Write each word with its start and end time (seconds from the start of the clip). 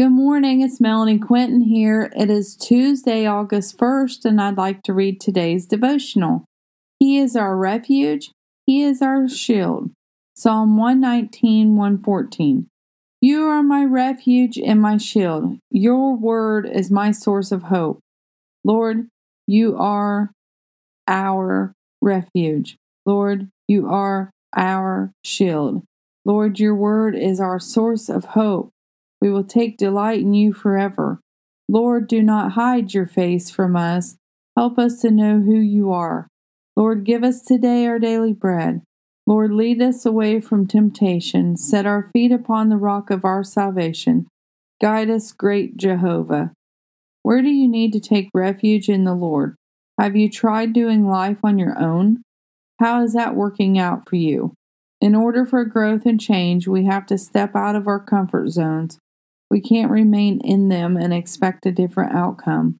Good 0.00 0.12
morning, 0.12 0.62
it's 0.62 0.80
Melanie 0.80 1.18
Quinton 1.18 1.60
here. 1.60 2.10
It 2.16 2.30
is 2.30 2.56
Tuesday, 2.56 3.26
August 3.26 3.76
1st, 3.76 4.24
and 4.24 4.40
I'd 4.40 4.56
like 4.56 4.82
to 4.84 4.94
read 4.94 5.20
today's 5.20 5.66
devotional. 5.66 6.46
He 6.98 7.18
is 7.18 7.36
our 7.36 7.54
refuge, 7.54 8.30
He 8.64 8.82
is 8.82 9.02
our 9.02 9.28
shield. 9.28 9.90
Psalm 10.34 10.78
119, 10.78 11.76
114. 11.76 12.66
You 13.20 13.44
are 13.48 13.62
my 13.62 13.84
refuge 13.84 14.56
and 14.56 14.80
my 14.80 14.96
shield. 14.96 15.58
Your 15.70 16.16
word 16.16 16.66
is 16.66 16.90
my 16.90 17.10
source 17.10 17.52
of 17.52 17.64
hope. 17.64 18.00
Lord, 18.64 19.06
you 19.46 19.76
are 19.76 20.30
our 21.08 21.74
refuge. 22.00 22.78
Lord, 23.04 23.50
you 23.68 23.86
are 23.90 24.30
our 24.56 25.12
shield. 25.22 25.82
Lord, 26.24 26.58
your 26.58 26.74
word 26.74 27.14
is 27.14 27.38
our 27.38 27.60
source 27.60 28.08
of 28.08 28.24
hope. 28.24 28.72
We 29.20 29.30
will 29.30 29.44
take 29.44 29.76
delight 29.76 30.20
in 30.20 30.34
you 30.34 30.52
forever. 30.52 31.20
Lord, 31.68 32.08
do 32.08 32.22
not 32.22 32.52
hide 32.52 32.94
your 32.94 33.06
face 33.06 33.50
from 33.50 33.76
us. 33.76 34.16
Help 34.56 34.78
us 34.78 35.00
to 35.02 35.10
know 35.10 35.40
who 35.40 35.58
you 35.58 35.92
are. 35.92 36.26
Lord, 36.76 37.04
give 37.04 37.22
us 37.22 37.42
today 37.42 37.86
our 37.86 37.98
daily 37.98 38.32
bread. 38.32 38.82
Lord, 39.26 39.52
lead 39.52 39.80
us 39.80 40.04
away 40.04 40.40
from 40.40 40.66
temptation. 40.66 41.56
Set 41.56 41.86
our 41.86 42.10
feet 42.12 42.32
upon 42.32 42.68
the 42.68 42.76
rock 42.76 43.10
of 43.10 43.24
our 43.24 43.44
salvation. 43.44 44.26
Guide 44.80 45.10
us, 45.10 45.32
great 45.32 45.76
Jehovah. 45.76 46.52
Where 47.22 47.42
do 47.42 47.48
you 47.48 47.68
need 47.68 47.92
to 47.92 48.00
take 48.00 48.30
refuge 48.32 48.88
in 48.88 49.04
the 49.04 49.14
Lord? 49.14 49.54
Have 50.00 50.16
you 50.16 50.30
tried 50.30 50.72
doing 50.72 51.06
life 51.06 51.38
on 51.44 51.58
your 51.58 51.78
own? 51.78 52.22
How 52.80 53.04
is 53.04 53.12
that 53.12 53.36
working 53.36 53.78
out 53.78 54.08
for 54.08 54.16
you? 54.16 54.54
In 55.00 55.14
order 55.14 55.44
for 55.44 55.64
growth 55.66 56.06
and 56.06 56.18
change, 56.18 56.66
we 56.66 56.86
have 56.86 57.06
to 57.06 57.18
step 57.18 57.54
out 57.54 57.76
of 57.76 57.86
our 57.86 58.00
comfort 58.00 58.48
zones. 58.48 58.98
We 59.50 59.60
can't 59.60 59.90
remain 59.90 60.40
in 60.40 60.68
them 60.68 60.96
and 60.96 61.12
expect 61.12 61.66
a 61.66 61.72
different 61.72 62.14
outcome. 62.14 62.78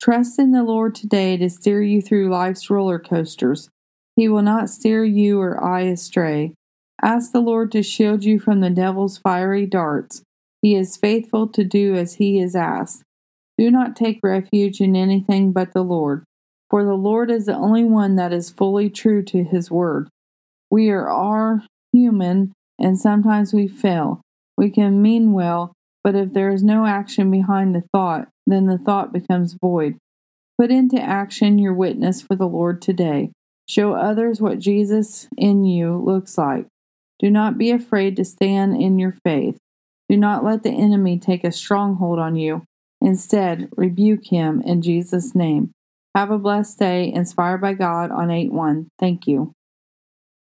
Trust 0.00 0.38
in 0.38 0.52
the 0.52 0.62
Lord 0.62 0.94
today 0.94 1.36
to 1.36 1.50
steer 1.50 1.82
you 1.82 2.00
through 2.00 2.30
life's 2.30 2.70
roller 2.70 2.98
coasters. 2.98 3.68
He 4.14 4.28
will 4.28 4.42
not 4.42 4.70
steer 4.70 5.04
you 5.04 5.40
or 5.40 5.62
I 5.62 5.82
astray. 5.82 6.54
Ask 7.02 7.32
the 7.32 7.40
Lord 7.40 7.70
to 7.72 7.82
shield 7.82 8.24
you 8.24 8.40
from 8.40 8.60
the 8.60 8.70
devil's 8.70 9.18
fiery 9.18 9.66
darts. 9.66 10.22
He 10.62 10.74
is 10.74 10.96
faithful 10.96 11.48
to 11.48 11.64
do 11.64 11.94
as 11.94 12.14
he 12.14 12.40
is 12.40 12.56
asked. 12.56 13.02
Do 13.58 13.70
not 13.70 13.96
take 13.96 14.20
refuge 14.22 14.80
in 14.80 14.96
anything 14.96 15.52
but 15.52 15.72
the 15.72 15.82
Lord, 15.82 16.24
for 16.70 16.84
the 16.84 16.94
Lord 16.94 17.30
is 17.30 17.46
the 17.46 17.54
only 17.54 17.84
one 17.84 18.16
that 18.16 18.32
is 18.32 18.50
fully 18.50 18.88
true 18.90 19.22
to 19.24 19.44
his 19.44 19.70
word. 19.70 20.08
We 20.70 20.90
are 20.90 21.08
all 21.08 21.60
human, 21.92 22.52
and 22.78 22.98
sometimes 22.98 23.52
we 23.52 23.68
fail. 23.68 24.20
We 24.56 24.70
can 24.70 25.00
mean 25.00 25.32
well, 25.32 25.72
but 26.06 26.14
if 26.14 26.32
there 26.32 26.52
is 26.52 26.62
no 26.62 26.86
action 26.86 27.32
behind 27.32 27.74
the 27.74 27.82
thought, 27.92 28.28
then 28.46 28.66
the 28.66 28.78
thought 28.78 29.12
becomes 29.12 29.54
void. 29.60 29.98
Put 30.56 30.70
into 30.70 31.02
action 31.02 31.58
your 31.58 31.74
witness 31.74 32.22
for 32.22 32.36
the 32.36 32.46
Lord 32.46 32.80
today. 32.80 33.32
Show 33.68 33.94
others 33.94 34.40
what 34.40 34.60
Jesus 34.60 35.26
in 35.36 35.64
you 35.64 35.96
looks 35.96 36.38
like. 36.38 36.68
Do 37.18 37.28
not 37.28 37.58
be 37.58 37.72
afraid 37.72 38.14
to 38.18 38.24
stand 38.24 38.80
in 38.80 39.00
your 39.00 39.16
faith. 39.24 39.58
Do 40.08 40.16
not 40.16 40.44
let 40.44 40.62
the 40.62 40.70
enemy 40.70 41.18
take 41.18 41.42
a 41.42 41.50
stronghold 41.50 42.20
on 42.20 42.36
you. 42.36 42.62
Instead, 43.00 43.68
rebuke 43.76 44.26
him 44.26 44.62
in 44.64 44.82
Jesus' 44.82 45.34
name. 45.34 45.72
Have 46.14 46.30
a 46.30 46.38
blessed 46.38 46.78
day, 46.78 47.12
inspired 47.12 47.60
by 47.60 47.74
God 47.74 48.12
on 48.12 48.30
8 48.30 48.52
1. 48.52 48.86
Thank 49.00 49.26
you. 49.26 49.55